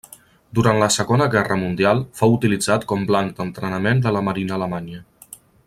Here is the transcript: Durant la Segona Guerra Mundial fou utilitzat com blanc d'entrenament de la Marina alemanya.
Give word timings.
Durant 0.59 0.79
la 0.83 0.87
Segona 0.95 1.27
Guerra 1.35 1.57
Mundial 1.63 2.01
fou 2.21 2.33
utilitzat 2.37 2.89
com 2.93 3.05
blanc 3.13 3.37
d'entrenament 3.41 4.03
de 4.07 4.15
la 4.17 4.25
Marina 4.31 4.57
alemanya. 4.57 5.05